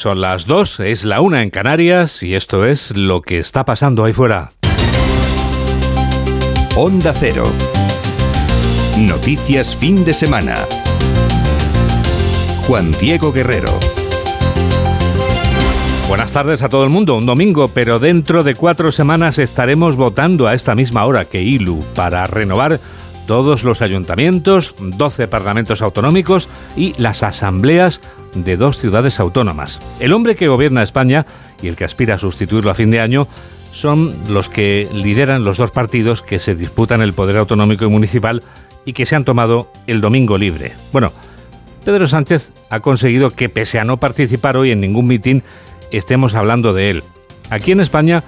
[0.00, 4.02] Son las dos, es la una en Canarias y esto es lo que está pasando
[4.02, 4.50] ahí fuera.
[6.74, 7.44] Onda Cero.
[8.98, 10.54] Noticias fin de semana.
[12.66, 13.78] Juan Diego Guerrero.
[16.08, 20.48] Buenas tardes a todo el mundo, un domingo, pero dentro de cuatro semanas estaremos votando
[20.48, 22.80] a esta misma hora que ILU para renovar
[23.30, 28.00] todos los ayuntamientos, 12 parlamentos autonómicos y las asambleas
[28.34, 29.78] de dos ciudades autónomas.
[30.00, 31.26] El hombre que gobierna España
[31.62, 33.28] y el que aspira a sustituirlo a fin de año
[33.70, 38.42] son los que lideran los dos partidos que se disputan el poder autonómico y municipal
[38.84, 40.72] y que se han tomado el domingo libre.
[40.92, 41.12] Bueno,
[41.84, 45.44] Pedro Sánchez ha conseguido que pese a no participar hoy en ningún mitin,
[45.92, 47.04] estemos hablando de él,
[47.48, 48.24] aquí en España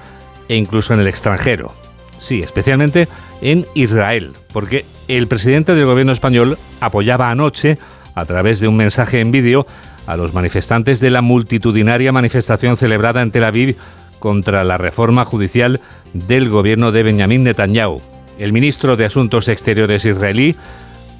[0.49, 1.75] e incluso en el extranjero.
[2.23, 3.09] Sí, especialmente
[3.41, 7.79] en Israel, porque el presidente del gobierno español apoyaba anoche,
[8.15, 9.67] a través de un mensaje en vídeo,
[10.07, 13.77] a los manifestantes de la multitudinaria manifestación celebrada en Tel Aviv
[14.21, 15.81] contra la reforma judicial
[16.15, 18.01] del gobierno de Benjamín Netanyahu.
[18.39, 20.55] El ministro de Asuntos Exteriores israelí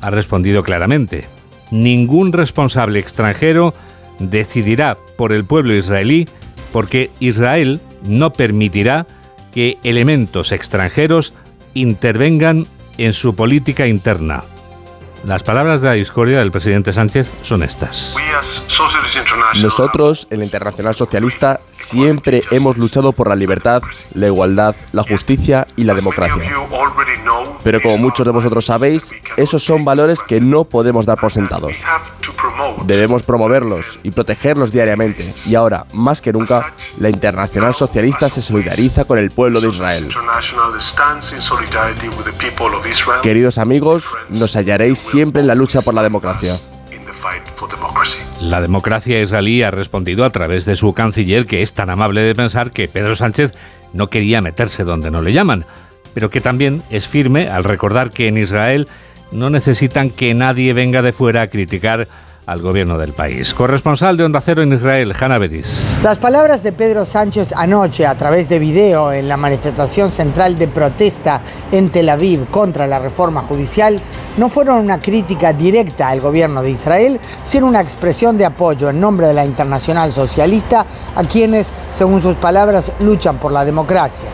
[0.01, 1.27] ha respondido claramente,
[1.73, 3.75] ningún responsable extranjero
[4.21, 6.29] decidirá por el pueblo israelí
[6.73, 9.09] porque Israel no permitirá
[9.53, 11.33] que elementos extranjeros
[11.75, 12.67] intervengan
[12.99, 14.45] en su política interna.
[15.25, 18.17] Las palabras de la discordia del presidente Sánchez son estas.
[19.61, 23.83] Nosotros, el Internacional Socialista, siempre hemos luchado por la libertad,
[24.15, 26.43] la igualdad, la justicia y la democracia.
[27.63, 31.77] Pero como muchos de vosotros sabéis, esos son valores que no podemos dar por sentados.
[32.85, 35.35] Debemos promoverlos y protegerlos diariamente.
[35.47, 40.09] Y ahora, más que nunca, la Internacional Socialista se solidariza con el pueblo de Israel.
[43.23, 46.59] Queridos amigos, nos hallaréis siempre en la lucha por la democracia.
[48.41, 52.35] La democracia israelí ha respondido a través de su canciller que es tan amable de
[52.35, 53.53] pensar que Pedro Sánchez
[53.93, 55.65] no quería meterse donde no le llaman,
[56.15, 58.89] pero que también es firme al recordar que en Israel
[59.31, 62.09] no necesitan que nadie venga de fuera a criticar
[62.47, 63.55] al gobierno del país.
[63.55, 65.81] Corresponsal de Onda Cero en Israel, Hanna Beris.
[66.03, 70.69] Las palabras de Pedro Sánchez anoche a través de video en la manifestación central de
[70.69, 74.01] protesta en Tel Aviv contra la reforma judicial
[74.37, 78.99] no fueron una crítica directa al gobierno de Israel, sino una expresión de apoyo en
[78.99, 84.25] nombre de la Internacional Socialista a quienes, según sus palabras, luchan por la democracia.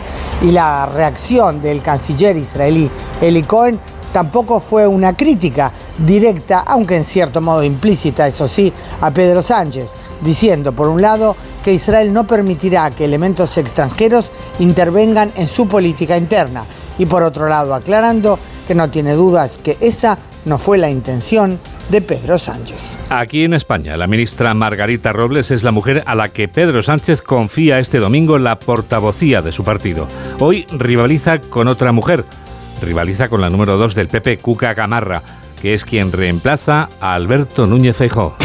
[0.41, 2.89] Y la reacción del canciller israelí
[3.21, 3.77] Eli Cohen
[4.11, 8.71] tampoco fue una crítica directa, aunque en cierto modo implícita, eso sí,
[9.01, 15.31] a Pedro Sánchez, diciendo, por un lado, que Israel no permitirá que elementos extranjeros intervengan
[15.35, 16.63] en su política interna,
[16.97, 21.59] y por otro lado, aclarando que no tiene dudas que esa no fue la intención
[21.89, 22.95] de Pedro Sánchez.
[23.09, 27.21] Aquí en España, la ministra Margarita Robles es la mujer a la que Pedro Sánchez
[27.21, 30.07] confía este domingo la portavocía de su partido.
[30.39, 32.25] Hoy rivaliza con otra mujer,
[32.81, 35.21] rivaliza con la número 2 del PP, Cuca Gamarra,
[35.61, 38.35] que es quien reemplaza a Alberto Núñez Feijóo.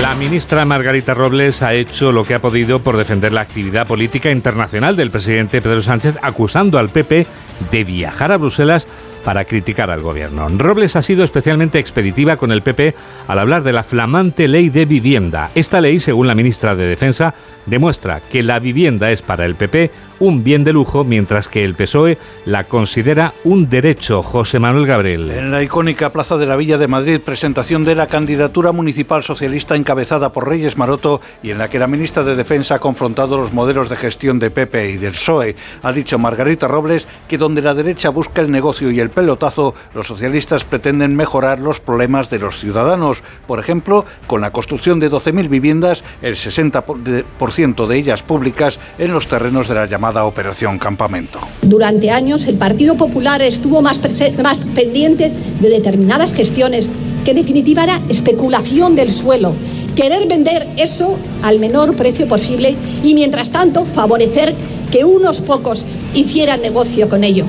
[0.00, 4.30] La ministra Margarita Robles ha hecho lo que ha podido por defender la actividad política
[4.30, 7.26] internacional del presidente Pedro Sánchez, acusando al PP
[7.70, 8.86] de viajar a Bruselas
[9.28, 10.48] para criticar al gobierno.
[10.56, 12.94] Robles ha sido especialmente expeditiva con el PP
[13.26, 15.50] al hablar de la flamante ley de vivienda.
[15.54, 17.34] Esta ley, según la ministra de Defensa,
[17.66, 19.90] demuestra que la vivienda es para el PP
[20.20, 24.22] un bien de lujo, mientras que el PSOE la considera un derecho.
[24.22, 25.30] José Manuel Gabriel.
[25.30, 29.76] En la icónica Plaza de la Villa de Madrid, presentación de la candidatura municipal socialista
[29.76, 33.52] encabezada por Reyes Maroto y en la que la ministra de Defensa ha confrontado los
[33.52, 35.56] modelos de gestión de PP y del PSOE.
[35.82, 40.06] Ha dicho Margarita Robles que donde la derecha busca el negocio y el pelotazo, los
[40.06, 43.22] socialistas pretenden mejorar los problemas de los ciudadanos.
[43.46, 49.26] Por ejemplo, con la construcción de 12.000 viviendas, el 60% de ellas públicas en los
[49.26, 51.38] terrenos de la llamada Operación Campamento.
[51.62, 54.00] Durante años el Partido Popular estuvo más,
[54.42, 56.90] más pendiente de determinadas gestiones
[57.24, 59.54] que en definitiva era especulación del suelo,
[59.94, 64.54] querer vender eso al menor precio posible y mientras tanto favorecer
[64.90, 65.84] que unos pocos
[66.14, 67.44] hicieran negocio con ello.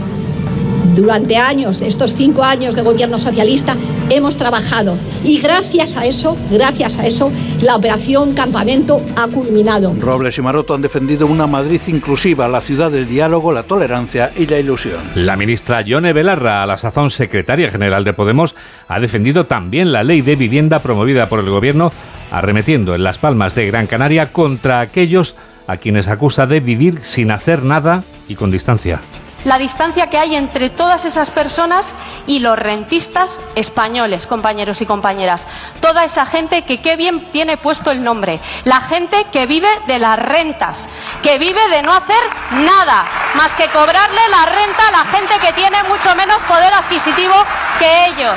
[0.96, 3.78] Durante años, estos cinco años de gobierno socialista,
[4.10, 9.96] hemos trabajado y gracias a eso, gracias a eso, la operación Campamento ha culminado.
[10.00, 14.46] Robles y Maroto han defendido una Madrid inclusiva, la ciudad del diálogo, la tolerancia y
[14.46, 15.00] la ilusión.
[15.16, 18.56] La ministra Yone Belarra, a la sazón secretaria general de Podemos,
[18.88, 21.92] ha defendido también la ley de vivienda promovida por el gobierno,
[22.32, 25.36] arremetiendo en las palmas de Gran Canaria contra aquellos
[25.68, 29.02] a quienes acusa de vivir sin hacer nada y con distancia.
[29.46, 31.96] La distancia que hay entre todas esas personas
[32.28, 35.48] y los rentistas españoles, compañeros y compañeras.
[35.82, 38.40] Toda esa gente que qué bien tiene puesto el nombre.
[38.66, 40.90] La gente que vive de las rentas,
[41.24, 42.22] que vive de no hacer
[42.52, 43.06] nada
[43.36, 47.34] más que cobrarle la renta a la gente que tiene mucho menos poder adquisitivo
[47.80, 48.36] que ellos.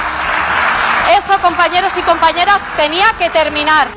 [1.17, 3.89] Eso, compañeros y compañeras, tenía que terminar.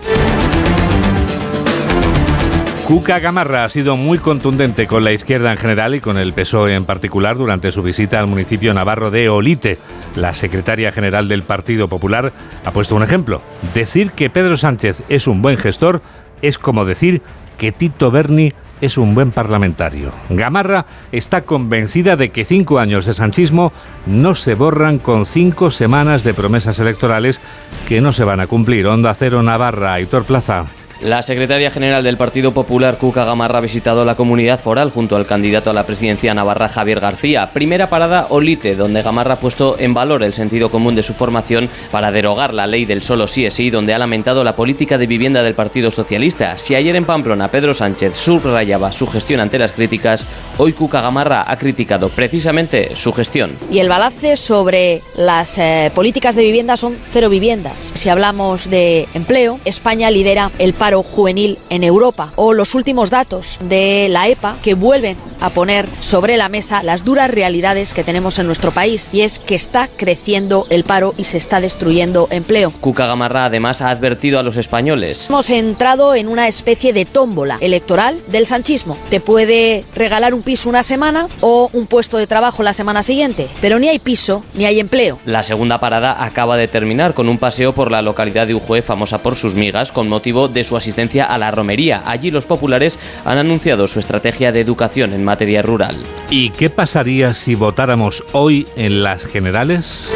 [2.86, 6.76] Cuca Gamarra ha sido muy contundente con la izquierda en general y con el PSOE
[6.76, 9.80] en particular durante su visita al municipio navarro de Olite.
[10.16, 12.32] La secretaria general del Partido Popular
[12.64, 13.42] ha puesto un ejemplo.
[13.74, 16.04] Decir que Pedro Sánchez es un buen gestor
[16.44, 17.24] es como decir
[17.58, 20.14] que Tito Berni es un buen parlamentario.
[20.30, 23.74] Gamarra está convencida de que cinco años de sanchismo
[24.06, 27.42] no se borran con cinco semanas de promesas electorales
[27.88, 28.86] que no se van a cumplir.
[28.86, 30.68] Onda Cero Navarra, Aitor Plaza.
[31.06, 35.28] La secretaria general del Partido Popular, Cuca Gamarra, ha visitado la comunidad foral junto al
[35.28, 37.52] candidato a la presidencia navarra, Javier García.
[37.54, 41.70] Primera parada, Olite, donde Gamarra ha puesto en valor el sentido común de su formación
[41.92, 45.06] para derogar la ley del solo sí es sí, donde ha lamentado la política de
[45.06, 46.58] vivienda del Partido Socialista.
[46.58, 50.26] Si ayer en Pamplona Pedro Sánchez subrayaba su gestión ante las críticas,
[50.58, 53.52] hoy Cuca Gamarra ha criticado precisamente su gestión.
[53.70, 57.92] Y el balance sobre las eh, políticas de vivienda son cero viviendas.
[57.94, 63.60] Si hablamos de empleo, España lidera el paro juvenil en Europa o los últimos datos
[63.62, 68.40] de la EPA que vuelven a poner sobre la mesa las duras realidades que tenemos
[68.40, 72.72] en nuestro país y es que está creciendo el paro y se está destruyendo empleo.
[72.82, 75.28] Cuca Gamarra además ha advertido a los españoles.
[75.30, 78.98] Hemos entrado en una especie de tómbola electoral del sanchismo.
[79.10, 83.48] Te puede regalar un piso una semana o un puesto de trabajo la semana siguiente,
[83.62, 85.20] pero ni hay piso ni hay empleo.
[85.26, 89.20] La segunda parada acaba de terminar con un paseo por la localidad de Ujue famosa
[89.20, 92.04] por sus migas con motivo de su asistencia a la romería.
[92.06, 95.96] Allí los populares han anunciado su estrategia de educación en materia rural.
[96.30, 100.12] ¿Y qué pasaría si votáramos hoy en las generales?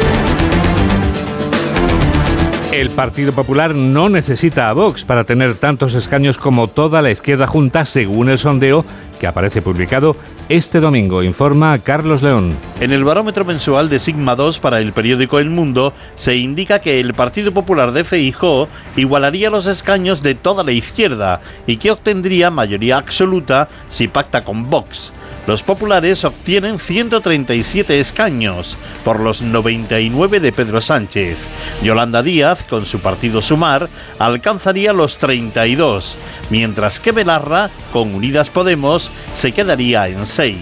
[2.72, 7.48] El Partido Popular no necesita a Vox para tener tantos escaños como toda la izquierda
[7.48, 8.84] junta, según el sondeo
[9.20, 10.16] que aparece publicado
[10.48, 12.56] este domingo, informa Carlos León.
[12.80, 16.98] En el barómetro mensual de Sigma 2 para el periódico El Mundo se indica que
[16.98, 22.50] el Partido Popular de Feijó igualaría los escaños de toda la izquierda y que obtendría
[22.50, 25.12] mayoría absoluta si pacta con Vox.
[25.46, 31.38] Los populares obtienen 137 escaños por los 99 de Pedro Sánchez.
[31.82, 33.88] Yolanda Díaz, con su partido Sumar,
[34.18, 36.16] alcanzaría los 32,
[36.50, 40.56] mientras que Belarra, con Unidas Podemos, se quedaría en 6.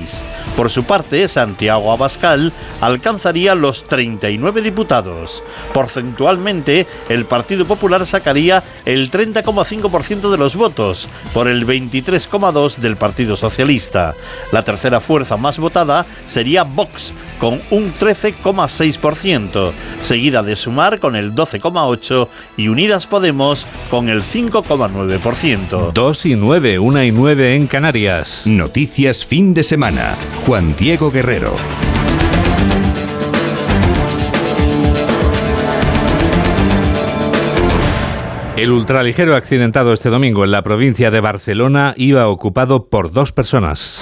[0.56, 5.44] Por su parte, Santiago Abascal alcanzaría los 39 diputados.
[5.72, 13.36] Porcentualmente, el Partido Popular sacaría el 30,5% de los votos, por el 23,2% del Partido
[13.36, 14.16] Socialista.
[14.50, 19.72] La tercera fuerza más votada sería Vox, con un 13,6%,
[20.02, 25.92] seguida de Sumar con el 12,8% y Unidas Podemos con el 5,9%.
[25.92, 28.37] 2 y 9, 1 y 9 en Canarias.
[28.46, 30.14] Noticias fin de semana.
[30.46, 31.54] Juan Diego Guerrero.
[38.56, 44.00] El ultraligero accidentado este domingo en la provincia de Barcelona iba ocupado por dos personas.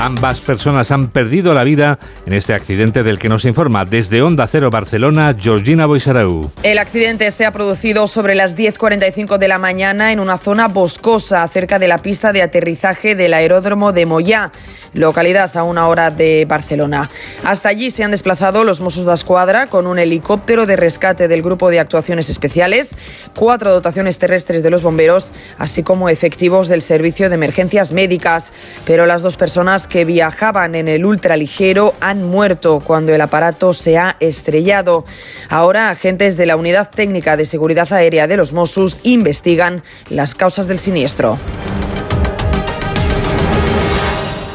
[0.00, 4.46] Ambas personas han perdido la vida en este accidente del que nos informa desde Onda
[4.46, 6.50] Cero Barcelona, Georgina Boisarau.
[6.62, 11.46] El accidente se ha producido sobre las 10.45 de la mañana en una zona boscosa
[11.48, 14.52] cerca de la pista de aterrizaje del aeródromo de Moyá,
[14.94, 17.10] localidad a una hora de Barcelona.
[17.44, 21.42] Hasta allí se han desplazado los Mossos de Escuadra con un helicóptero de rescate del
[21.42, 22.96] Grupo de Actuaciones Especiales,
[23.36, 28.50] cuatro dotaciones terrestres de los bomberos, así como efectivos del Servicio de Emergencias Médicas.
[28.86, 33.98] Pero las dos personas que viajaban en el ultraligero han muerto cuando el aparato se
[33.98, 35.04] ha estrellado.
[35.50, 40.66] Ahora, agentes de la Unidad Técnica de Seguridad Aérea de los Mossos investigan las causas
[40.68, 41.38] del siniestro.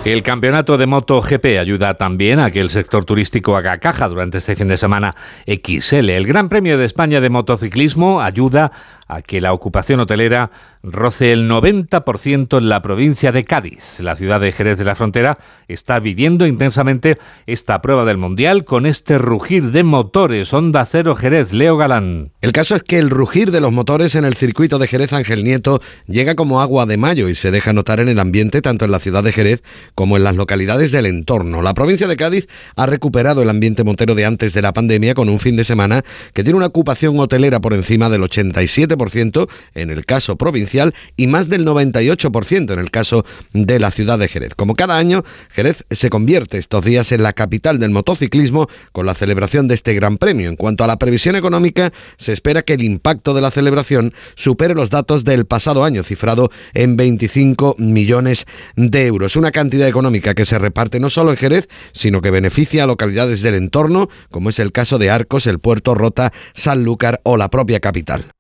[0.06, 4.56] El campeonato de MotoGP ayuda también a que el sector turístico haga caja durante este
[4.56, 5.16] fin de semana
[5.48, 6.12] XL.
[6.12, 8.72] El Gran Premio de España de motociclismo ayuda
[9.08, 10.52] a que la ocupación hotelera
[10.84, 14.00] roce el 90% en la provincia de Cádiz.
[14.00, 18.86] La ciudad de Jerez de la Frontera está viviendo intensamente esta prueba del Mundial con
[18.86, 20.54] este rugir de motores.
[20.54, 22.32] Onda Cero Jerez, Leo Galán.
[22.42, 25.44] El caso es que el rugir de los motores en el circuito de Jerez Ángel
[25.44, 28.92] Nieto llega como agua de mayo y se deja notar en el ambiente tanto en
[28.92, 29.64] la ciudad de Jerez
[29.96, 31.62] como en las localidades del entorno.
[31.62, 35.30] La provincia de Cádiz ha recuperado el ambiente motero de antes de la pandemia con
[35.30, 39.90] un fin de semana que tiene una ocupación hotelera por encima del 87 87% en
[39.90, 44.56] el caso provincial y más del 98% en el caso de la ciudad de Jerez.
[44.56, 49.14] Como cada año, Jerez se convierte estos días en la capital del motociclismo con la
[49.14, 50.50] celebración de este gran premio.
[50.50, 54.74] En cuanto a la previsión económica, se espera que el impacto de la celebración supere
[54.74, 59.36] los datos del pasado año, cifrado en 25 millones de euros.
[59.36, 63.42] Una cantidad económica que se reparte no solo en Jerez, sino que beneficia a localidades
[63.42, 67.80] del entorno, como es el caso de Arcos, el Puerto Rota, Sanlúcar o la propia
[67.80, 68.35] capital.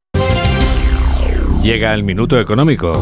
[1.65, 2.93] Llega el minuto económico.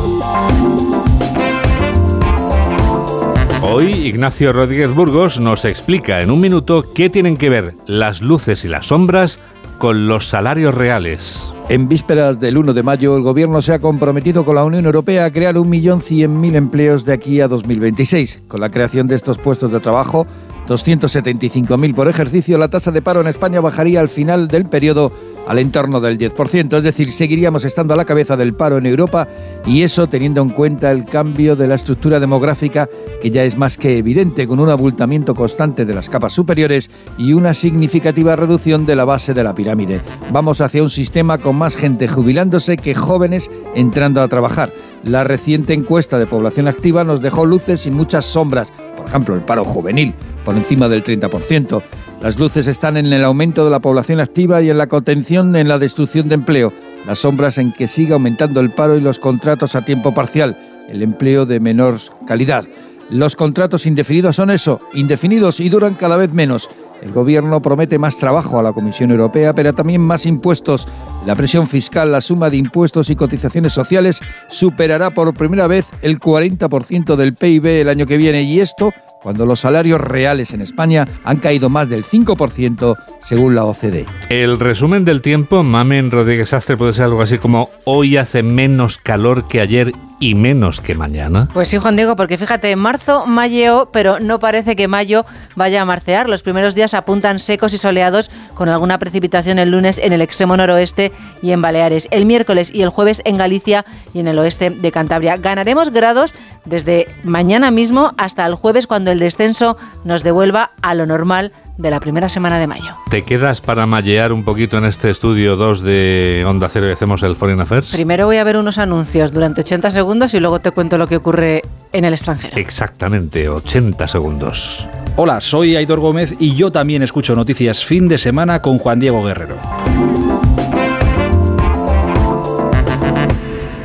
[3.62, 8.64] Hoy Ignacio Rodríguez Burgos nos explica en un minuto qué tienen que ver las luces
[8.64, 9.42] y las sombras
[9.80, 11.52] con los salarios reales.
[11.68, 15.26] En vísperas del 1 de mayo, el Gobierno se ha comprometido con la Unión Europea
[15.26, 18.44] a crear 1.100.000 empleos de aquí a 2026.
[18.48, 20.26] Con la creación de estos puestos de trabajo,
[20.70, 25.12] 275.000 por ejercicio, la tasa de paro en España bajaría al final del periodo
[25.48, 29.28] al entorno del 10%, es decir, seguiríamos estando a la cabeza del paro en Europa
[29.66, 32.90] y eso teniendo en cuenta el cambio de la estructura demográfica
[33.22, 37.34] que ya es más que evidente con un abultamiento constante de las capas superiores y
[37.34, 40.02] una significativa reducción de la base de la pirámide.
[40.32, 44.72] Vamos hacia un sistema con más gente jubilándose que jóvenes entrando a trabajar.
[45.04, 49.42] La reciente encuesta de población activa nos dejó luces y muchas sombras, por ejemplo el
[49.42, 50.14] paro juvenil,
[50.46, 51.82] por encima del 30%.
[52.24, 55.68] Las luces están en el aumento de la población activa y en la contención en
[55.68, 56.72] la destrucción de empleo.
[57.06, 61.02] Las sombras en que sigue aumentando el paro y los contratos a tiempo parcial, el
[61.02, 62.64] empleo de menor calidad.
[63.10, 66.70] Los contratos indefinidos son eso, indefinidos y duran cada vez menos.
[67.02, 70.88] El gobierno promete más trabajo a la Comisión Europea, pero también más impuestos.
[71.26, 76.22] La presión fiscal, la suma de impuestos y cotizaciones sociales superará por primera vez el
[76.22, 81.08] 40% del PIB el año que viene y esto cuando los salarios reales en España
[81.24, 84.06] han caído más del 5% según la OCDE.
[84.30, 88.98] El resumen del tiempo, Mamen Rodríguez Astre, puede ser algo así como hoy hace menos
[88.98, 91.50] calor que ayer y menos que mañana.
[91.54, 95.86] Pues sí, Juan Diego, porque fíjate, marzo mayo, pero no parece que mayo vaya a
[95.86, 96.30] marcear.
[96.30, 100.56] Los primeros días apuntan secos y soleados con alguna precipitación el lunes en el extremo
[100.58, 102.08] noroeste y en Baleares.
[102.12, 105.38] El miércoles y el jueves en Galicia y en el oeste de Cantabria.
[105.38, 106.34] Ganaremos grados
[106.66, 111.90] desde mañana mismo hasta el jueves cuando el descenso nos devuelva a lo normal de
[111.90, 112.94] la primera semana de mayo.
[113.10, 117.24] ¿Te quedas para mallear un poquito en este estudio 2 de Onda Cero y hacemos
[117.24, 117.92] el Foreign Affairs?
[117.92, 121.18] Primero voy a ver unos anuncios durante 80 segundos y luego te cuento lo que
[121.18, 122.58] ocurre en el extranjero.
[122.58, 124.88] Exactamente, 80 segundos.
[125.16, 129.24] Hola, soy Aitor Gómez y yo también escucho noticias fin de semana con Juan Diego
[129.24, 129.58] Guerrero.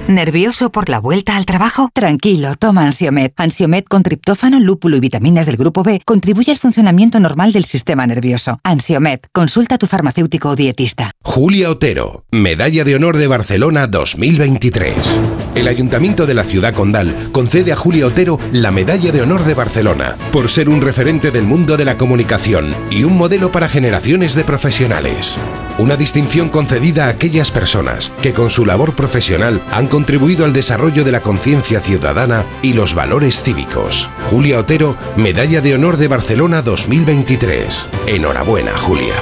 [0.08, 1.90] ¿Nervioso por la vuelta al trabajo?
[1.92, 3.34] Tranquilo, toma Ansiomet.
[3.36, 8.06] Ansiomet con triptófano, lúpulo y vitaminas del grupo B contribuye al funcionamiento normal del sistema
[8.06, 8.58] nervioso.
[8.64, 11.10] Ansiomet, consulta a tu farmacéutico o dietista.
[11.22, 15.20] Julia Otero, Medalla de Honor de Barcelona 2023.
[15.54, 19.52] El Ayuntamiento de la Ciudad Condal concede a Julia Otero la Medalla de Honor de
[19.52, 24.34] Barcelona por ser un referente del mundo de la comunicación y un modelo para generaciones
[24.34, 25.38] de profesionales.
[25.78, 31.04] Una distinción concedida a aquellas personas que con su labor profesional han contribuido al desarrollo
[31.04, 34.10] de la conciencia ciudadana y los valores cívicos.
[34.28, 37.88] Julia Otero, Medalla de Honor de Barcelona 2023.
[38.08, 39.14] Enhorabuena, Julia.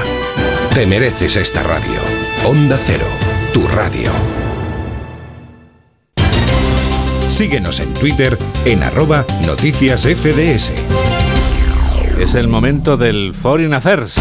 [0.75, 2.01] Te mereces esta radio.
[2.47, 3.07] Onda Cero,
[3.53, 4.11] tu radio.
[7.29, 10.73] Síguenos en Twitter en arroba noticias FDS.
[12.19, 14.19] Es el momento del Foreign Affairs.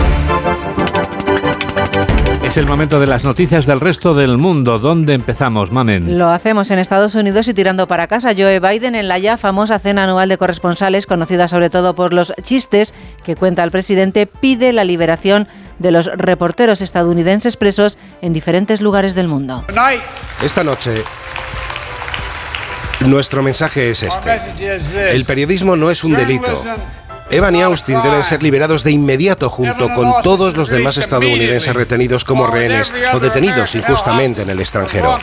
[2.55, 4.79] Es el momento de las noticias del resto del mundo.
[4.79, 6.17] ¿Dónde empezamos, Mamen?
[6.17, 8.29] Lo hacemos en Estados Unidos y tirando para casa.
[8.29, 12.31] Joe Biden en la ya famosa cena anual de corresponsales, conocida sobre todo por los
[12.43, 12.93] chistes
[13.25, 19.15] que cuenta el presidente, pide la liberación de los reporteros estadounidenses presos en diferentes lugares
[19.15, 19.65] del mundo.
[20.41, 21.03] Esta noche
[23.01, 24.39] nuestro mensaje es este.
[25.11, 26.63] El periodismo no es un delito.
[27.29, 32.23] Evan y Austin deben ser liberados de inmediato junto con todos los demás estadounidenses retenidos
[32.23, 35.19] como rehenes o detenidos injustamente en el extranjero.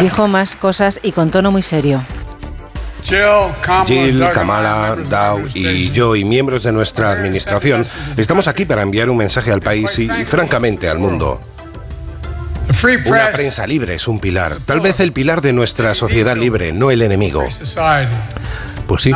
[0.00, 2.02] Dijo más cosas y con tono muy serio.
[3.04, 7.84] Jill, Kamala, Dow y yo y miembros de nuestra administración
[8.16, 11.40] estamos aquí para enviar un mensaje al país y, francamente, al mundo.
[13.06, 16.90] Una prensa libre es un pilar, tal vez el pilar de nuestra sociedad libre, no
[16.90, 17.46] el enemigo.
[18.92, 19.12] Pues sí.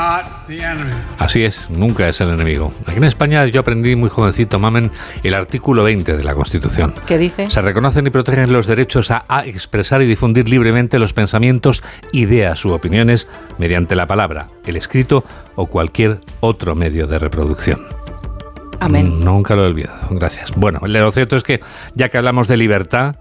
[1.18, 2.72] Así es, nunca es el enemigo.
[2.86, 4.90] Aquí en España yo aprendí muy jovencito, mamen,
[5.22, 6.94] el artículo 20 de la Constitución.
[7.06, 7.50] ¿Qué dice?
[7.50, 12.64] Se reconocen y protegen los derechos a, a expresar y difundir libremente los pensamientos, ideas
[12.64, 13.28] u opiniones
[13.58, 15.24] mediante la palabra, el escrito
[15.56, 17.78] o cualquier otro medio de reproducción.
[18.80, 19.22] Amén.
[19.22, 20.52] Nunca lo he olvidado, gracias.
[20.56, 21.60] Bueno, lo cierto es que
[21.94, 23.16] ya que hablamos de libertad,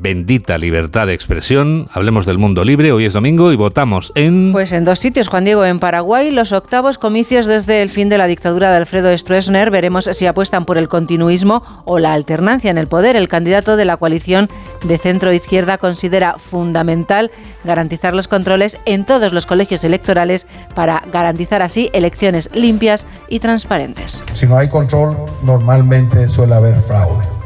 [0.00, 1.88] bendita libertad de expresión.
[1.92, 2.92] Hablemos del mundo libre.
[2.92, 4.52] Hoy es domingo y votamos en.
[4.52, 5.64] Pues en dos sitios, Juan Diego.
[5.64, 9.70] En Paraguay, los octavos comicios desde el fin de la dictadura de Alfredo Stroessner.
[9.70, 13.16] Veremos si apuestan por el continuismo o la alternancia en el poder.
[13.16, 14.48] El candidato de la coalición
[14.84, 17.30] de centro-izquierda considera fundamental
[17.64, 24.22] garantizar los controles en todos los colegios electorales para garantizar así elecciones limpias y transparentes.
[24.32, 27.37] Si no hay control, normalmente suele haber fraude.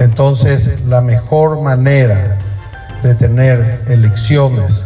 [0.00, 2.38] Entonces, la mejor manera
[3.02, 4.84] de tener elecciones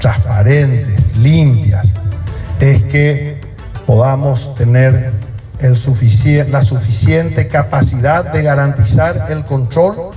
[0.00, 1.92] transparentes, limpias,
[2.60, 3.40] es que
[3.86, 5.12] podamos tener
[6.50, 10.10] la suficiente capacidad de garantizar el control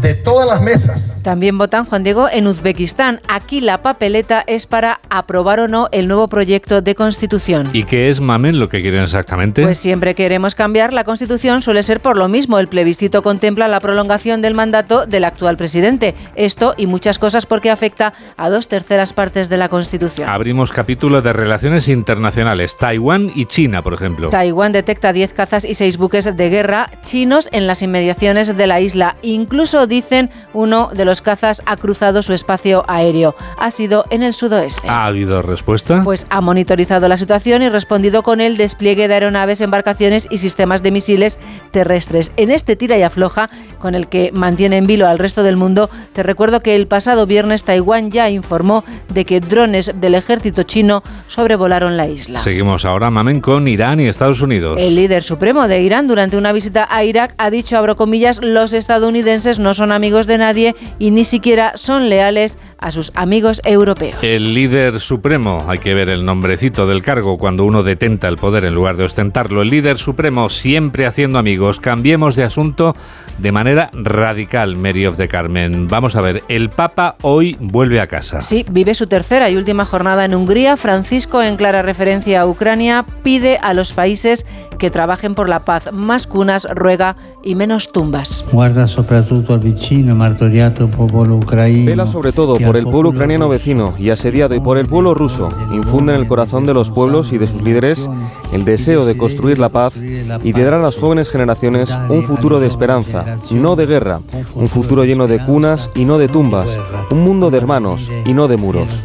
[0.00, 1.14] de todas las mesas.
[1.22, 3.20] También votan, Juan Diego, en Uzbekistán.
[3.28, 7.68] Aquí la papeleta es para aprobar o no el nuevo proyecto de constitución.
[7.72, 9.62] ¿Y qué es, Mamen, lo que quieren exactamente?
[9.62, 12.58] Pues siempre queremos cambiar la constitución, suele ser por lo mismo.
[12.58, 16.14] El plebiscito contempla la prolongación del mandato del actual presidente.
[16.36, 20.28] Esto y muchas cosas porque afecta a dos terceras partes de la constitución.
[20.28, 22.76] Abrimos capítulo de relaciones internacionales.
[22.76, 24.30] Taiwán y China, por ejemplo.
[24.30, 28.80] Taiwán detecta 10 cazas y 6 buques de guerra chinos en las inmediaciones de la
[28.80, 29.16] isla.
[29.22, 33.34] Incluso dicen uno de los cazas ha cruzado su espacio aéreo.
[33.58, 34.88] Ha sido en el sudoeste.
[34.88, 36.02] ¿Ha habido respuesta?
[36.04, 40.82] Pues ha monitorizado la situación y respondido con el despliegue de aeronaves, embarcaciones y sistemas
[40.82, 41.38] de misiles
[41.70, 42.32] terrestres.
[42.36, 45.90] En este tira y afloja, con el que mantiene en vilo al resto del mundo,
[46.12, 51.02] te recuerdo que el pasado viernes Taiwán ya informó de que drones del ejército chino
[51.28, 52.38] sobrevolaron la isla.
[52.40, 54.80] Seguimos ahora, Mamen, con Irán y Estados Unidos.
[54.82, 58.72] El líder supremo de Irán, durante una visita a Irak, ha dicho, abro comillas, los
[58.72, 64.16] estadounidenses no son amigos de nadie y ni siquiera son leales a sus amigos europeos.
[64.22, 68.64] El líder supremo, hay que ver el nombrecito del cargo cuando uno detenta el poder
[68.64, 69.62] en lugar de ostentarlo.
[69.62, 71.80] El líder supremo siempre haciendo amigos.
[71.80, 72.94] Cambiemos de asunto
[73.38, 75.88] de manera radical, Mary of the Carmen.
[75.88, 78.42] Vamos a ver, el Papa hoy vuelve a casa.
[78.42, 80.76] Sí, vive su tercera y última jornada en Hungría.
[80.76, 84.46] Francisco, en clara referencia a Ucrania, pide a los países
[84.78, 88.44] que trabajen por la paz, más cunas, ruega y menos tumbas.
[88.52, 91.86] Guarda soprattutto al vicino martoriato pueblo ucraniano.
[91.86, 95.48] Vela sobre todo por el pueblo ucraniano vecino y asediado y por el pueblo ruso.
[95.72, 98.08] Infunde en el corazón de los pueblos y de sus líderes
[98.52, 102.60] el deseo de construir la paz y de dar a las jóvenes generaciones un futuro
[102.60, 104.20] de esperanza, no de guerra,
[104.54, 106.78] un futuro lleno de cunas y no de tumbas,
[107.10, 109.02] un mundo de hermanos y no de muros.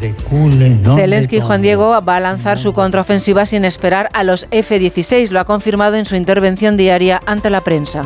[0.96, 5.44] Zelensky Juan Diego va a lanzar su contraofensiva sin esperar a los F-16, lo ha
[5.44, 8.02] confirmado en su intervención diaria ante la prensa.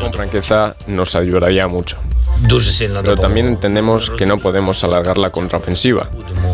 [0.00, 1.98] Con franqueza nos ayudaría mucho.
[3.02, 6.08] Pero también entendemos que no podemos alargar la contraofensiva,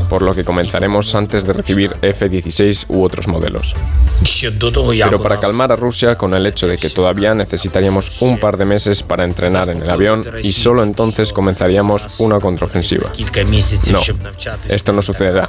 [0.08, 3.74] por lo que comenzaremos antes de recibir F-16 u otros modelos.
[4.88, 8.64] Pero para calmar a Rusia con el hecho de que todavía necesitaríamos un par de
[8.64, 13.12] meses para entrenar en el avión y solo entonces comenzaríamos una contraofensiva.
[13.92, 14.00] No,
[14.68, 15.48] esto no sucederá.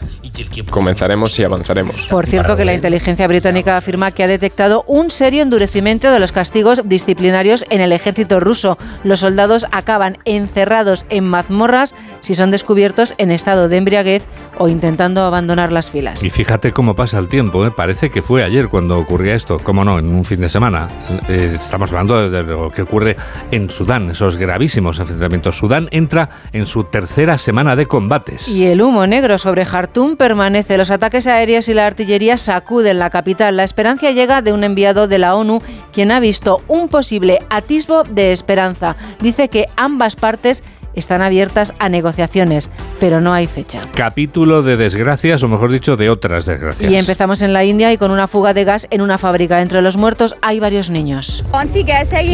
[0.70, 2.08] Comenzaremos y avanzaremos.
[2.08, 6.32] Por cierto que la inteligencia británica afirma que ha detectado un serio endurecimiento de los
[6.32, 8.78] castigos disciplinarios en el ejército ruso.
[9.04, 14.26] Los soldados acaban encerrados en mazmorras si son descubiertos en estado de embriaguez
[14.60, 16.24] o intentando abandonar las filas.
[16.24, 17.72] Y fíjate cómo pasa el tiempo, ¿eh?
[17.72, 20.88] parece que fue ayer cuando ocurría esto, cómo no, en un fin de semana.
[21.28, 23.16] Eh, estamos hablando de, lo que ocurre
[23.52, 25.58] en Sudán, esos gravísimos enfrentamientos.
[25.58, 28.48] Sudán entra en su tercera semana de combates.
[28.48, 30.78] Y el humo negro sobre Jartum permanece.
[30.78, 33.58] Los ataques aéreos y la artillería sacuden la capital.
[33.58, 38.04] La esperanza llega de un enviado de la ONU quien ha visto un posible atisbo
[38.04, 38.96] de esperanza.
[39.20, 40.64] Dice que ambas partes
[40.98, 43.80] están abiertas a negociaciones, pero no hay fecha.
[43.96, 46.92] Capítulo de desgracias, o mejor dicho, de otras desgracias.
[46.92, 49.62] Y empezamos en la India y con una fuga de gas en una fábrica.
[49.62, 51.44] Entre los muertos hay varios niños.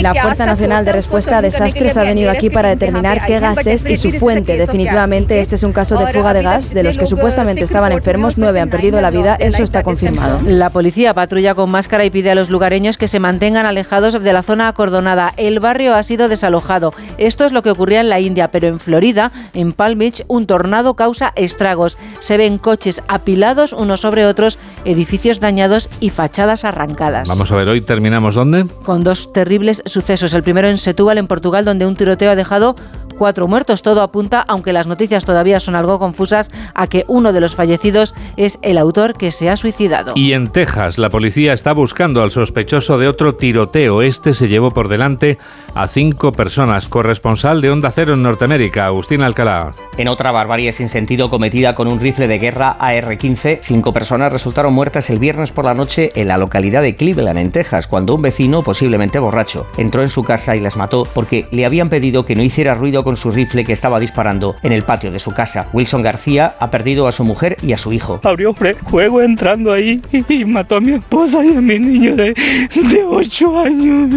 [0.02, 3.86] La Fuerza Nacional de Respuesta a Desastres ha venido aquí para determinar qué gas es
[3.86, 4.58] y su fuente.
[4.58, 6.73] Definitivamente este es un caso de fuga de gas.
[6.73, 9.36] De los que supuestamente estaban enfermos, nueve han perdido la vida.
[9.39, 10.39] Eso está confirmado.
[10.45, 14.34] La policía patrulla con máscara y pide a los lugareños que se mantengan alejados de
[14.34, 15.34] la zona acordonada.
[15.38, 16.93] El barrio ha sido desalojado.
[17.17, 20.46] Esto es lo que ocurría en la India pero en Florida, en Palm Beach, un
[20.46, 21.98] tornado causa estragos.
[22.20, 27.28] Se ven coches apilados unos sobre otros, edificios dañados y fachadas arrancadas.
[27.28, 28.66] Vamos a ver, hoy terminamos dónde?
[28.86, 30.34] Con dos terribles sucesos.
[30.36, 32.76] El primero en Setúbal, en Portugal, donde un tiroteo ha dejado
[33.23, 33.81] cuatro muertos.
[33.81, 38.13] Todo apunta, aunque las noticias todavía son algo confusas, a que uno de los fallecidos
[38.36, 40.12] es el autor que se ha suicidado.
[40.17, 44.01] Y en Texas, la policía está buscando al sospechoso de otro tiroteo.
[44.01, 45.38] Este se llevó por delante
[45.73, 46.89] a cinco personas.
[46.89, 49.73] Corresponsal de Onda Cero en Norteamérica, Agustín Alcalá.
[49.95, 54.73] En otra barbarie sin sentido cometida con un rifle de guerra AR-15, cinco personas resultaron
[54.73, 58.23] muertas el viernes por la noche en la localidad de Cleveland, en Texas, cuando un
[58.23, 62.36] vecino, posiblemente borracho, entró en su casa y las mató porque le habían pedido que
[62.36, 65.67] no hiciera ruido con su rifle que estaba disparando en el patio de su casa.
[65.73, 68.19] Wilson García ha perdido a su mujer y a su hijo.
[68.23, 73.03] Abrió fuego entrando ahí y mató a mi esposa y a mi niño de, de
[73.08, 74.10] 8 años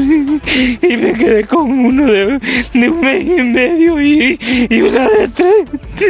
[0.81, 2.39] y me quedé con uno de,
[2.73, 4.39] de un mes y medio y,
[4.71, 5.66] y una de tres.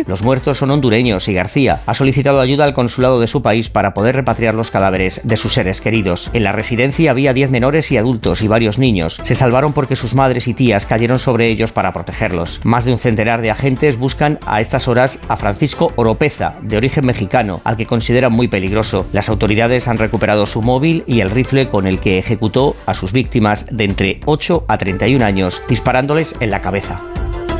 [0.07, 3.95] Los muertos son hondureños y García ha solicitado ayuda al consulado de su país para
[3.95, 6.31] poder repatriar los cadáveres de sus seres queridos.
[6.33, 9.19] En la residencia había 10 menores y adultos y varios niños.
[9.23, 12.61] Se salvaron porque sus madres y tías cayeron sobre ellos para protegerlos.
[12.65, 17.07] Más de un centenar de agentes buscan a estas horas a Francisco Oropeza, de origen
[17.07, 19.07] mexicano, al que consideran muy peligroso.
[19.13, 23.13] Las autoridades han recuperado su móvil y el rifle con el que ejecutó a sus
[23.13, 27.01] víctimas de entre 8 a 31 años, disparándoles en la cabeza.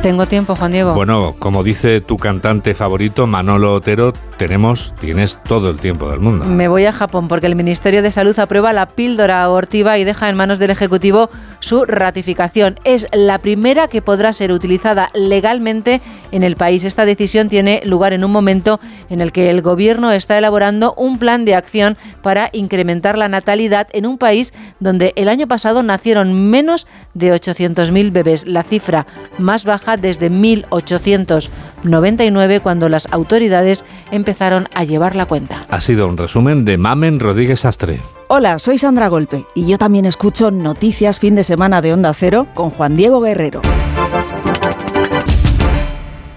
[0.01, 0.93] Tengo tiempo, Juan Diego.
[0.93, 6.45] Bueno, como dice tu cantante favorito, Manolo Otero, tenemos, tienes todo el tiempo del mundo.
[6.45, 10.29] Me voy a Japón porque el Ministerio de Salud aprueba la píldora abortiva y deja
[10.29, 11.29] en manos del Ejecutivo
[11.59, 12.79] su ratificación.
[12.83, 15.99] Es la primera que podrá ser utilizada legalmente
[16.31, 16.83] en el país.
[16.83, 18.79] Esta decisión tiene lugar en un momento
[19.09, 23.87] en el que el Gobierno está elaborando un plan de acción para incrementar la natalidad
[23.91, 29.07] en un país donde el año pasado nacieron menos de 800.000 bebés, la cifra
[29.39, 35.61] más baja desde 1899 cuando las autoridades empezaron a llevar la cuenta.
[35.69, 38.01] Ha sido un resumen de Mamen Rodríguez Astre.
[38.27, 42.47] Hola, soy Sandra Golpe y yo también escucho Noticias Fin de Semana de Onda Cero
[42.53, 43.61] con Juan Diego Guerrero.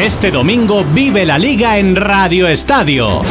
[0.00, 3.22] Este domingo vive la liga en Radio Estadio.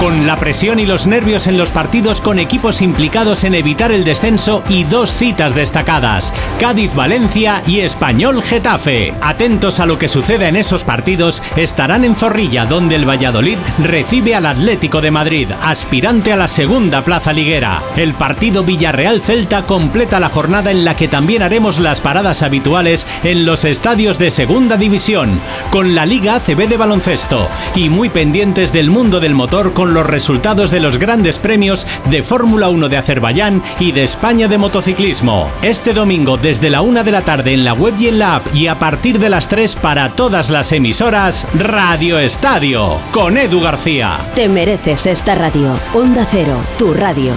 [0.00, 4.02] Con la presión y los nervios en los partidos con equipos implicados en evitar el
[4.02, 9.12] descenso y dos citas destacadas, Cádiz-Valencia y Español-Getafe.
[9.20, 14.34] Atentos a lo que suceda en esos partidos, estarán en Zorrilla, donde el Valladolid recibe
[14.34, 17.82] al Atlético de Madrid, aspirante a la segunda plaza liguera.
[17.94, 23.44] El partido Villarreal-Celta completa la jornada en la que también haremos las paradas habituales en
[23.44, 25.38] los estadios de segunda división,
[25.70, 30.06] con la Liga ACB de baloncesto y muy pendientes del mundo del motor con los
[30.06, 35.50] resultados de los grandes premios de Fórmula 1 de Azerbaiyán y de España de motociclismo.
[35.62, 38.54] Este domingo desde la 1 de la tarde en la web y en la app
[38.54, 44.18] y a partir de las 3 para todas las emisoras Radio Estadio con Edu García.
[44.34, 45.78] Te mereces esta radio.
[45.94, 47.34] Onda Cero, tu radio.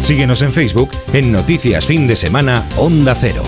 [0.00, 3.44] Síguenos en Facebook en Noticias Fin de Semana Onda Cero.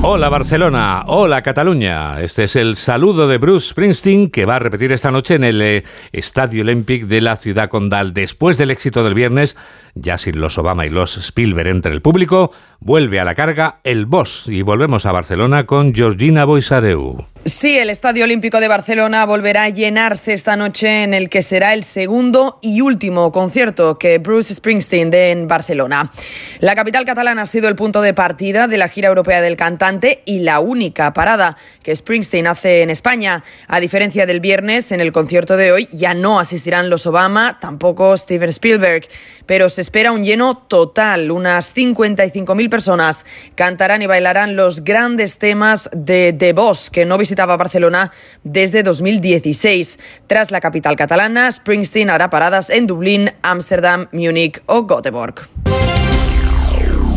[0.00, 2.20] Hola Barcelona, hola Cataluña.
[2.20, 5.60] Este es el saludo de Bruce Springsteen que va a repetir esta noche en el
[5.60, 8.14] eh, Estadio Olympic de la ciudad condal.
[8.14, 9.56] Después del éxito del viernes,
[9.96, 14.06] ya sin los Obama y los Spielberg entre el público, vuelve a la carga el
[14.06, 17.26] Boss y volvemos a Barcelona con Georgina Boisareu.
[17.44, 21.72] Sí, el Estadio Olímpico de Barcelona volverá a llenarse esta noche en el que será
[21.72, 26.10] el segundo y último concierto que Bruce Springsteen dé en Barcelona.
[26.58, 30.22] La capital catalana ha sido el punto de partida de la gira europea del cantante
[30.26, 33.42] y la única parada que Springsteen hace en España.
[33.66, 38.18] A diferencia del viernes, en el concierto de hoy ya no asistirán los Obama, tampoco
[38.18, 39.08] Steven Spielberg,
[39.46, 41.30] pero se espera un lleno total.
[41.30, 43.24] Unas 55.000 personas
[43.54, 48.10] cantarán y bailarán los grandes temas de The Boss, que no visitaba Barcelona
[48.42, 49.98] desde 2016.
[50.26, 55.46] Tras la capital catalana, Springsteen hará paradas en Dublín, Ámsterdam, Múnich o Göteborg.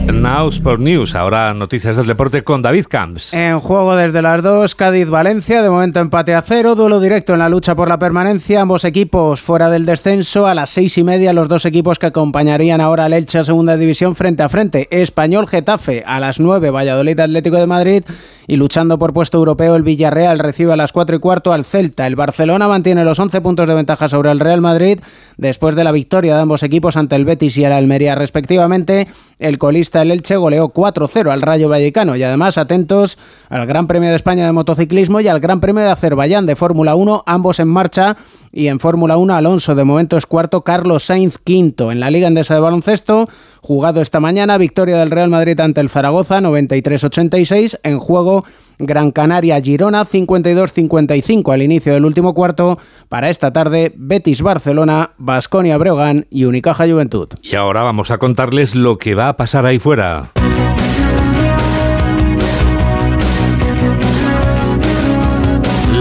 [0.07, 3.33] Now Sport News, ahora noticias del deporte con David Camps.
[3.33, 7.49] En juego desde las dos, Cádiz-Valencia, de momento empate a cero, duelo directo en la
[7.49, 11.47] lucha por la permanencia, ambos equipos fuera del descenso, a las seis y media los
[11.47, 16.19] dos equipos que acompañarían ahora al Elche a segunda división frente a frente, Español-Getafe, a
[16.19, 18.03] las nueve, Valladolid-Atlético de Madrid
[18.47, 22.07] y luchando por puesto europeo el Villarreal recibe a las cuatro y cuarto al Celta,
[22.07, 24.99] el Barcelona mantiene los 11 puntos de ventaja sobre el Real Madrid
[25.37, 29.07] después de la victoria de ambos equipos ante el Betis y el Almería respectivamente,
[29.39, 33.17] el colista el Elche goleó 4-0 al Rayo Vallecano y además atentos
[33.49, 36.95] al Gran Premio de España de motociclismo y al Gran Premio de Azerbaiyán de Fórmula
[36.95, 38.15] 1, ambos en marcha
[38.54, 41.91] Y en Fórmula 1, Alonso de momento es cuarto, Carlos Sainz quinto.
[41.91, 43.30] En la Liga Endesa de Baloncesto,
[43.62, 47.80] jugado esta mañana, victoria del Real Madrid ante el Zaragoza, 93-86.
[47.84, 48.43] En juego,
[48.82, 52.77] Gran Canaria Girona 52-55 al inicio del último cuarto.
[53.10, 57.30] Para esta tarde, Betis Barcelona, Basconia Breogán y Unicaja Juventud.
[57.43, 60.40] Y ahora vamos a contarles lo que va a pasar ahí fuera.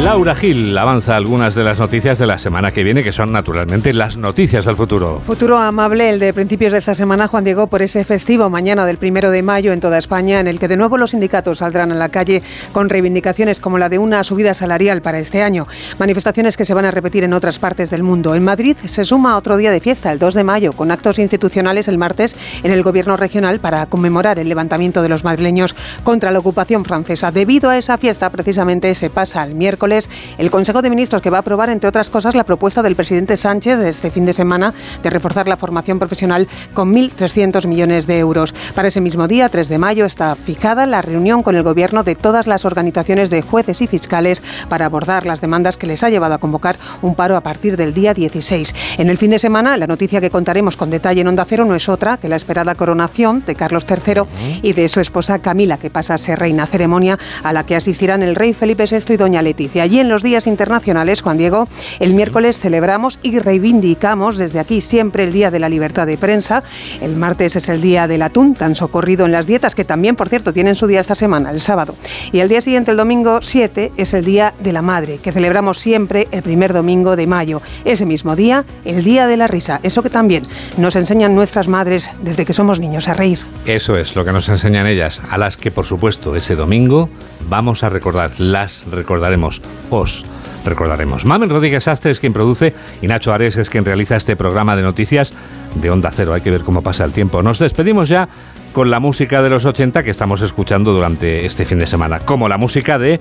[0.02, 3.92] Laura Gil avanza algunas de las noticias de la semana que viene, que son naturalmente
[3.92, 5.20] las noticias del futuro.
[5.20, 8.96] Futuro amable, el de principios de esta semana, Juan Diego, por ese festivo mañana del
[8.96, 11.96] primero de mayo en toda España, en el que de nuevo los sindicatos saldrán a
[11.96, 15.66] la calle con reivindicaciones como la de una subida salarial para este año.
[15.98, 18.34] Manifestaciones que se van a repetir en otras partes del mundo.
[18.34, 21.88] En Madrid se suma otro día de fiesta, el 2 de mayo, con actos institucionales
[21.88, 26.38] el martes en el gobierno regional para conmemorar el levantamiento de los madrileños contra la
[26.38, 27.30] ocupación francesa.
[27.30, 29.89] Debido a esa fiesta, precisamente se pasa al miércoles
[30.38, 33.36] el Consejo de Ministros que va a aprobar, entre otras cosas, la propuesta del presidente
[33.36, 34.72] Sánchez de este fin de semana
[35.02, 38.54] de reforzar la formación profesional con 1.300 millones de euros.
[38.74, 42.14] Para ese mismo día, 3 de mayo, está fijada la reunión con el Gobierno de
[42.14, 46.34] todas las organizaciones de jueces y fiscales para abordar las demandas que les ha llevado
[46.34, 48.74] a convocar un paro a partir del día 16.
[48.98, 51.74] En el fin de semana, la noticia que contaremos con detalle en Onda Cero no
[51.74, 55.90] es otra que la esperada coronación de Carlos III y de su esposa Camila, que
[55.90, 59.42] pasa a ser reina ceremonia a la que asistirán el rey Felipe VI y doña
[59.42, 59.79] Leticia.
[59.80, 65.24] Allí en los días internacionales, Juan Diego, el miércoles celebramos y reivindicamos desde aquí siempre
[65.24, 66.62] el Día de la Libertad de Prensa.
[67.00, 70.28] El martes es el Día del Atún, tan socorrido en las dietas, que también, por
[70.28, 71.94] cierto, tienen su día esta semana, el sábado.
[72.32, 75.78] Y el día siguiente, el domingo 7, es el Día de la Madre, que celebramos
[75.78, 77.62] siempre el primer domingo de mayo.
[77.84, 79.80] Ese mismo día, el Día de la Risa.
[79.82, 80.42] Eso que también
[80.76, 83.38] nos enseñan nuestras madres desde que somos niños a reír.
[83.66, 87.08] Eso es lo que nos enseñan ellas, a las que, por supuesto, ese domingo
[87.48, 90.24] vamos a recordar, las recordaremos os
[90.64, 91.24] recordaremos.
[91.24, 94.82] Mamen Rodríguez Astre es quien produce y Nacho Ares es quien realiza este programa de
[94.82, 95.32] noticias
[95.74, 96.32] de Onda Cero.
[96.32, 97.42] Hay que ver cómo pasa el tiempo.
[97.42, 98.28] Nos despedimos ya
[98.72, 102.48] con la música de los 80 que estamos escuchando durante este fin de semana, como
[102.48, 103.20] la música de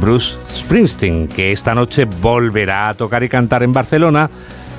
[0.00, 4.30] Bruce Springsteen, que esta noche volverá a tocar y cantar en Barcelona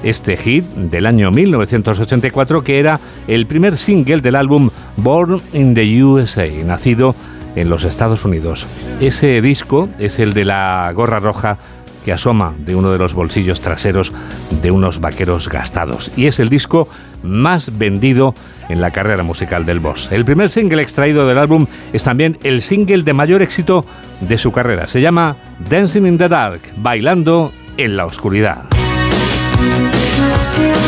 [0.04, 6.04] este hit del año 1984 que era el primer single del álbum Born in the
[6.04, 7.16] USA, nacido
[7.58, 8.66] en los Estados Unidos.
[9.02, 11.58] Ese disco es el de la gorra roja
[12.06, 14.14] que asoma de uno de los bolsillos traseros
[14.62, 16.10] de unos vaqueros gastados.
[16.16, 16.88] Y es el disco
[17.22, 18.34] más vendido
[18.70, 20.10] en la carrera musical del Boss.
[20.12, 23.86] El primer single extraído del álbum es también el single de mayor éxito
[24.22, 24.88] de su carrera.
[24.88, 25.36] Se llama
[25.70, 28.64] Dancing in the Dark, bailando en la oscuridad.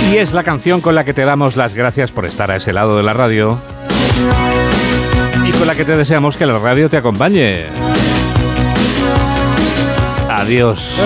[0.09, 2.71] Y es la canción con la que te damos las gracias por estar a ese
[2.71, 3.59] lado de la radio
[5.59, 7.65] con la que te deseamos que la radio te acompañe.
[10.29, 10.97] Adiós.